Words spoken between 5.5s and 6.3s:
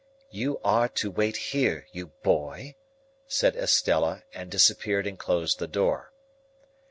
the door.